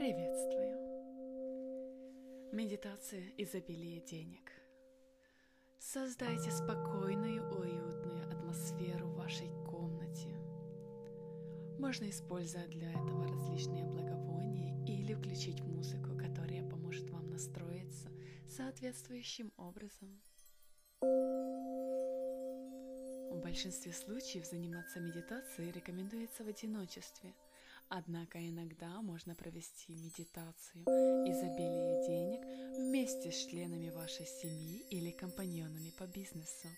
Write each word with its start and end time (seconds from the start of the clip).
Приветствую! 0.00 0.78
Медитация 2.52 3.22
изобилия 3.36 4.00
денег. 4.00 4.50
Создайте 5.78 6.50
спокойную, 6.50 7.46
уютную 7.50 8.26
атмосферу 8.26 9.08
в 9.08 9.16
вашей 9.16 9.50
комнате. 9.66 10.34
Можно 11.78 12.08
использовать 12.08 12.70
для 12.70 12.90
этого 12.92 13.28
различные 13.28 13.84
благовония 13.84 14.82
или 14.86 15.12
включить 15.12 15.60
музыку, 15.60 16.16
которая 16.16 16.66
поможет 16.66 17.10
вам 17.10 17.28
настроиться 17.28 18.08
соответствующим 18.48 19.52
образом. 19.58 20.18
В 23.30 23.38
большинстве 23.42 23.92
случаев 23.92 24.46
заниматься 24.46 24.98
медитацией 24.98 25.72
рекомендуется 25.72 26.42
в 26.42 26.48
одиночестве, 26.48 27.34
однако 27.90 28.38
иногда 28.38 29.02
можно 29.02 29.34
провести 29.34 29.94
медитацию 29.96 30.84
изобилия 31.26 32.06
денег 32.06 32.40
вместе 32.78 33.30
с 33.32 33.46
членами 33.46 33.90
вашей 33.90 34.26
семьи 34.26 34.78
или 34.90 35.10
компаньонами 35.10 35.90
по 35.98 36.06
бизнесу. 36.06 36.68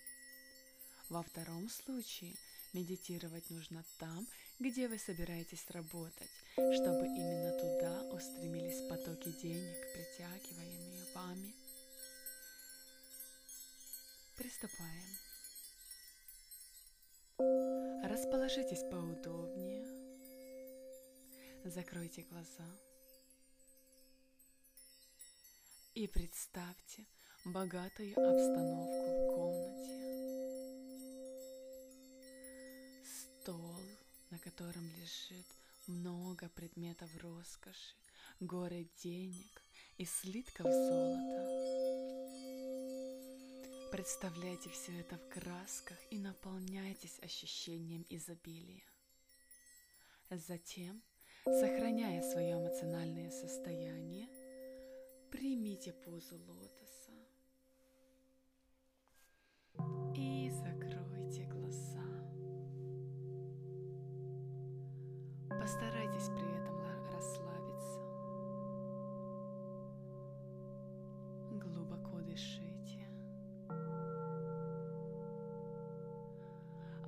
Во 1.09 1.21
втором 1.21 1.69
случае 1.69 2.33
медитировать 2.73 3.49
нужно 3.51 3.85
там, 3.99 4.27
где 4.59 4.87
вы 4.87 4.97
собираетесь 4.97 5.69
работать, 5.69 6.31
чтобы 6.55 7.05
именно 7.05 7.51
туда 7.59 8.15
устремились 8.15 8.89
потоки 8.89 9.31
денег, 9.41 9.77
притягиваемые 9.93 11.05
вами. 11.13 11.53
Приступаем. 14.35 15.17
Расположитесь 18.03 18.81
поудобнее. 18.89 20.02
Закройте 21.65 22.23
глаза. 22.23 22.67
И 25.95 26.07
представьте 26.07 27.05
богатую 27.45 28.11
обстановку 28.11 29.11
в 29.11 29.27
комнате. 29.33 29.93
Стол, 33.05 33.79
на 34.29 34.39
котором 34.39 34.85
лежит 34.99 35.45
много 35.87 36.49
предметов 36.49 37.09
роскоши, 37.21 37.95
горы 38.41 38.89
денег 39.01 39.63
и 39.97 40.03
слитков 40.03 40.65
золота. 40.65 41.63
Представляйте 43.89 44.69
все 44.69 44.99
это 44.99 45.17
в 45.17 45.29
красках 45.29 45.97
и 46.09 46.17
наполняйтесь 46.17 47.19
ощущением 47.21 48.05
изобилия. 48.09 48.83
Затем, 50.29 51.01
сохраняя 51.45 52.21
свое 52.21 52.53
эмоциональное 52.53 53.29
состояние, 53.29 54.27
примите 55.29 55.91
позу 55.91 56.37
лотоса 56.37 57.11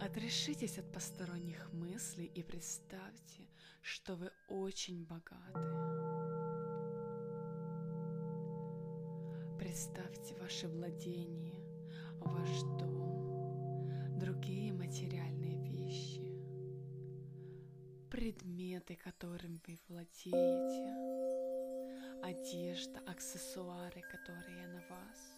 Отрешитесь 0.06 0.78
от 0.78 0.92
посторонних 0.92 1.74
мыслей 1.74 2.28
и 2.36 2.44
представьте, 2.44 3.50
что 3.82 4.16
вы 4.16 4.32
очень 4.50 5.04
богаты. 5.04 5.60
Представьте 9.58 10.36
ваше 10.36 10.68
владение, 10.68 11.60
ваш 12.20 12.62
дом, 12.80 14.20
другие 14.20 14.74
материальные 14.74 15.58
вещи, 15.64 16.22
предметы, 18.12 18.96
которым 18.96 19.60
вы 19.66 19.80
владеете, 19.88 20.94
одежда, 22.22 23.00
аксессуары, 23.08 24.02
которые 24.02 24.68
на 24.68 24.84
вас– 24.88 25.32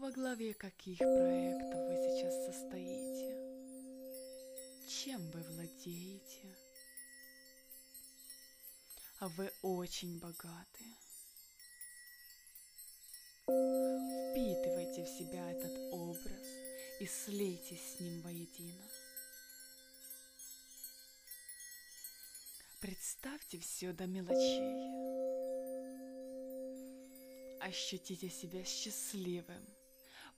Во 0.00 0.12
главе 0.12 0.54
каких 0.54 0.98
проектов 0.98 1.74
вы 1.74 1.96
сейчас 1.96 2.32
состоите? 2.46 3.36
Чем 4.86 5.20
вы 5.32 5.42
владеете? 5.42 6.54
А 9.18 9.26
вы 9.30 9.50
очень 9.62 10.20
богаты. 10.20 10.84
Впитывайте 13.42 15.02
в 15.02 15.08
себя 15.08 15.50
этот 15.50 15.76
образ 15.92 16.46
и 17.00 17.06
слейтесь 17.06 17.96
с 17.96 18.00
ним 18.00 18.22
воедино. 18.22 18.88
Представьте 22.80 23.58
все 23.58 23.92
до 23.92 24.06
мелочей. 24.06 24.78
Ощутите 27.60 28.30
себя 28.30 28.64
счастливым– 28.64 29.66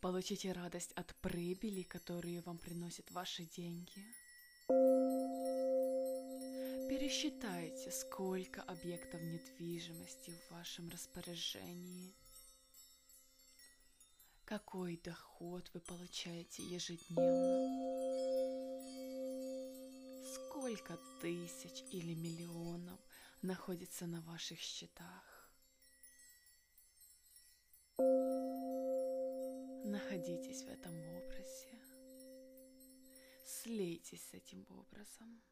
Получите 0.00 0.52
радость 0.52 0.92
от 0.92 1.14
прибыли, 1.16 1.82
которую 1.82 2.42
вам 2.42 2.56
приносят 2.56 3.10
ваши 3.10 3.44
деньги. 3.44 4.02
Пересчитайте, 6.88 7.90
сколько 7.90 8.62
объектов 8.62 9.20
недвижимости 9.20 10.30
в 10.30 10.52
вашем 10.52 10.88
распоряжении. 10.88 12.14
Какой 14.46 14.96
доход 15.04 15.70
вы 15.74 15.80
получаете 15.80 16.62
ежедневно? 16.62 17.70
Сколько 20.34 20.98
тысяч 21.20 21.84
или 21.92 22.14
миллионов 22.14 22.98
находится 23.42 24.06
на 24.06 24.22
ваших 24.22 24.60
счетах? 24.60 25.29
Находитесь 29.90 30.62
в 30.62 30.68
этом 30.68 30.92
образе. 31.16 31.74
Слейтесь 33.44 34.24
с 34.24 34.34
этим 34.34 34.64
образом. 34.68 35.42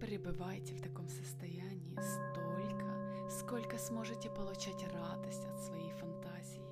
Пребывайте 0.00 0.74
в 0.74 0.80
таком 0.80 1.06
состоянии 1.10 1.98
столько, 2.00 3.28
сколько 3.28 3.76
сможете 3.76 4.30
получать 4.30 4.82
радость 4.90 5.44
от 5.44 5.60
своей 5.60 5.92
фантазии. 5.92 6.62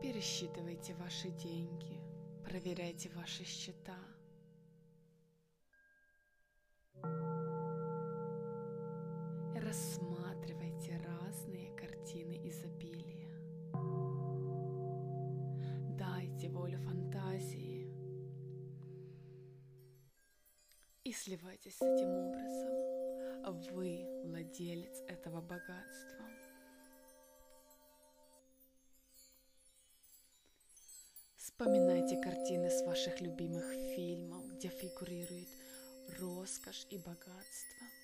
Пересчитывайте 0.00 0.94
ваши 0.94 1.28
деньги, 1.28 2.00
проверяйте 2.42 3.10
ваши 3.10 3.44
счета– 3.44 3.98
Рассматривайте 9.76 10.96
разные 11.04 11.70
картины 11.76 12.40
изобилия. 12.48 13.28
Дайте 15.98 16.48
волю 16.48 16.78
фантазии 16.78 17.86
и 21.04 21.12
сливайтесь 21.12 21.76
с 21.76 21.82
этим 21.82 22.08
образом. 22.08 23.74
Вы 23.74 24.22
владелец 24.24 25.02
этого 25.08 25.42
богатства. 25.42 26.24
Вспоминайте 31.36 32.18
картины 32.22 32.70
с 32.70 32.82
ваших 32.86 33.20
любимых 33.20 33.70
фильмов, 33.94 34.42
где 34.54 34.68
фигурирует 34.68 35.48
роскошь 36.18 36.86
и 36.88 36.96
богатство. 36.96 37.95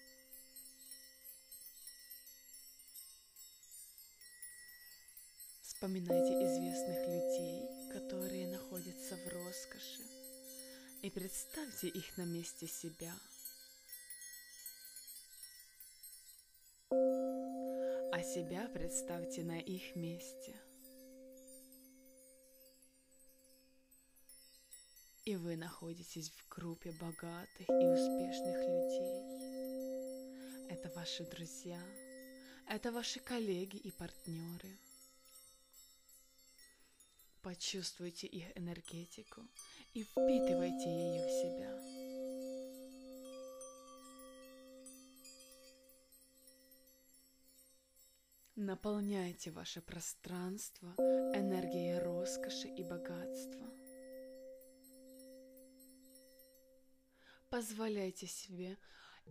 Вспоминайте 5.82 6.34
известных 6.44 7.08
людей, 7.08 7.68
которые 7.92 8.46
находятся 8.46 9.16
в 9.16 9.26
роскоши, 9.32 10.04
и 11.02 11.10
представьте 11.10 11.88
их 11.88 12.16
на 12.16 12.22
месте 12.22 12.68
себя. 12.68 13.12
А 16.88 18.22
себя 18.22 18.70
представьте 18.72 19.42
на 19.42 19.58
их 19.58 19.96
месте. 19.96 20.54
И 25.24 25.34
вы 25.34 25.56
находитесь 25.56 26.30
в 26.30 26.48
группе 26.48 26.92
богатых 26.92 27.68
и 27.68 27.86
успешных 27.88 28.56
людей. 28.56 29.24
Это 30.70 30.92
ваши 30.94 31.24
друзья, 31.24 31.82
это 32.68 32.92
ваши 32.92 33.18
коллеги 33.18 33.78
и 33.78 33.90
партнеры– 33.90 34.78
Почувствуйте 37.42 38.28
их 38.28 38.56
энергетику 38.56 39.42
и 39.94 40.04
впитывайте 40.04 40.88
ее 40.88 41.26
в 41.26 41.30
себя. 41.30 42.02
Наполняйте 48.54 49.50
ваше 49.50 49.80
пространство 49.80 50.94
энергией 50.98 51.98
роскоши 51.98 52.68
и 52.68 52.84
богатства. 52.84 53.66
Позволяйте 57.50 58.28
себе 58.28 58.78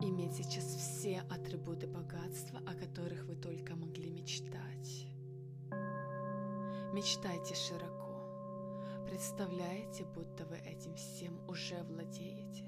иметь 0.01 0.35
сейчас 0.35 0.65
все 0.65 1.21
атрибуты 1.29 1.87
богатства, 1.87 2.59
о 2.67 2.73
которых 2.73 3.23
вы 3.23 3.35
только 3.35 3.75
могли 3.75 4.09
мечтать. 4.09 5.07
Мечтайте 6.93 7.55
широко. 7.55 8.00
Представляете, 9.21 10.03
будто 10.15 10.45
вы 10.45 10.57
этим 10.57 10.95
всем 10.95 11.47
уже 11.47 11.83
владеете. 11.83 12.65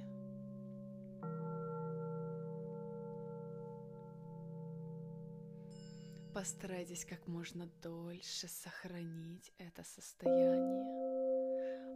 Постарайтесь 6.31 7.05
как 7.05 7.25
можно 7.25 7.65
дольше 7.81 8.47
сохранить 8.47 9.51
это 9.57 9.83
состояние. 9.83 10.85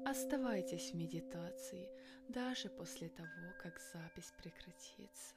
Оставайтесь 0.10 0.90
в 0.90 0.96
медитации 0.96 1.88
даже 2.28 2.70
после 2.70 3.10
того, 3.10 3.54
как 3.62 3.80
запись 3.94 4.34
прекратится. 4.42 5.36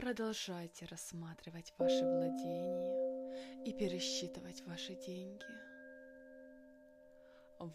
Продолжайте 0.00 0.86
рассматривать 0.86 1.74
ваши 1.76 2.02
владения 2.02 3.66
и 3.66 3.72
пересчитывать 3.74 4.62
ваши 4.62 4.94
деньги. 4.94 5.44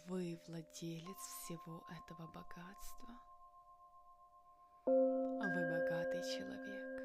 Вы 0.08 0.42
владелец 0.48 1.18
всего 1.18 1.86
этого 1.92 2.26
богатства. 2.26 3.10
Вы 4.88 5.70
богатый 5.70 6.24
человек. 6.36 7.04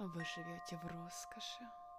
Вы 0.00 0.24
живете 0.34 0.80
в 0.82 0.86
роскоши. 0.88 1.89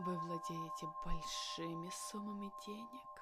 Вы 0.00 0.18
владеете 0.18 0.88
большими 1.04 1.88
суммами 2.10 2.50
денег. 2.66 3.14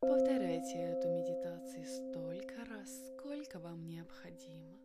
Повторяйте 0.00 0.78
эту 0.78 1.08
медитацию 1.08 1.84
столько 1.84 2.64
раз, 2.66 2.88
сколько 3.08 3.58
вам 3.58 3.84
необходимо. 3.84 4.76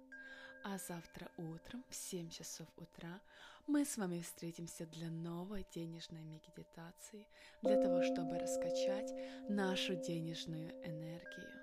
А 0.63 0.79
завтра 0.79 1.29
утром 1.37 1.83
в 1.89 1.95
7 1.95 2.29
часов 2.29 2.67
утра 2.77 3.21
мы 3.67 3.85
с 3.85 3.95
вами 3.97 4.21
встретимся 4.21 4.87
для 4.87 5.11
новой 5.11 5.67
денежной 5.75 6.23
медитации, 6.23 7.27
для 7.61 7.79
того, 7.79 8.01
чтобы 8.01 8.39
раскачать 8.39 9.13
нашу 9.49 9.95
денежную 9.95 10.71
энергию. 10.83 11.62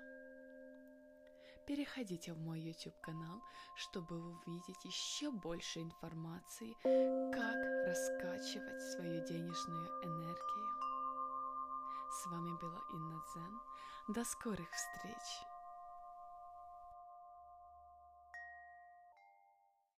Переходите 1.71 2.33
в 2.33 2.37
мой 2.37 2.59
YouTube 2.59 2.99
канал, 2.99 3.41
чтобы 3.77 4.19
увидеть 4.19 4.83
еще 4.83 5.31
больше 5.31 5.79
информации, 5.79 6.75
как 7.31 7.55
раскачивать 7.87 8.81
свою 8.91 9.25
денежную 9.25 9.87
энергию. 10.03 10.67
С 12.11 12.25
вами 12.25 12.59
была 12.59 12.81
Инна 12.91 13.23
Дзен. 13.25 13.61
До 14.09 14.25
скорых 14.25 14.69
встреч! 14.69 15.50